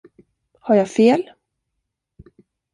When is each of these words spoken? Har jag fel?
Har 0.59 0.75
jag 0.75 0.87
fel? 0.89 1.31